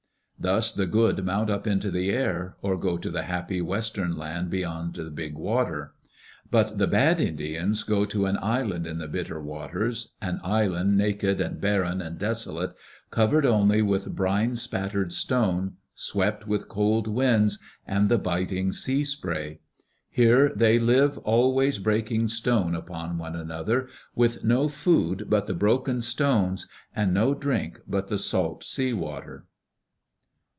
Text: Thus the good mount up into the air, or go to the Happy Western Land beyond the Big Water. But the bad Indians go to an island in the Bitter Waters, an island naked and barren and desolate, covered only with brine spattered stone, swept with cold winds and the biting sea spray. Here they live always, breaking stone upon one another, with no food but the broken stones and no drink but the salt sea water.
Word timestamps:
Thus 0.43 0.73
the 0.73 0.87
good 0.87 1.23
mount 1.23 1.51
up 1.51 1.67
into 1.67 1.91
the 1.91 2.09
air, 2.09 2.57
or 2.63 2.75
go 2.75 2.97
to 2.97 3.11
the 3.11 3.21
Happy 3.21 3.61
Western 3.61 4.17
Land 4.17 4.49
beyond 4.49 4.95
the 4.95 5.11
Big 5.11 5.35
Water. 5.35 5.93
But 6.49 6.79
the 6.79 6.87
bad 6.87 7.19
Indians 7.19 7.83
go 7.83 8.05
to 8.05 8.25
an 8.25 8.39
island 8.41 8.87
in 8.87 8.97
the 8.97 9.07
Bitter 9.07 9.39
Waters, 9.39 10.15
an 10.19 10.41
island 10.43 10.97
naked 10.97 11.39
and 11.39 11.61
barren 11.61 12.01
and 12.01 12.17
desolate, 12.17 12.73
covered 13.11 13.45
only 13.45 13.83
with 13.83 14.15
brine 14.15 14.55
spattered 14.55 15.13
stone, 15.13 15.73
swept 15.93 16.47
with 16.47 16.67
cold 16.67 17.07
winds 17.07 17.59
and 17.85 18.09
the 18.09 18.17
biting 18.17 18.71
sea 18.71 19.03
spray. 19.03 19.59
Here 20.09 20.49
they 20.55 20.79
live 20.79 21.19
always, 21.19 21.77
breaking 21.77 22.29
stone 22.29 22.73
upon 22.73 23.19
one 23.19 23.35
another, 23.35 23.87
with 24.15 24.43
no 24.43 24.67
food 24.69 25.25
but 25.29 25.45
the 25.45 25.53
broken 25.53 26.01
stones 26.01 26.67
and 26.95 27.13
no 27.13 27.35
drink 27.35 27.79
but 27.87 28.07
the 28.07 28.17
salt 28.17 28.63
sea 28.63 28.91
water. 28.91 29.45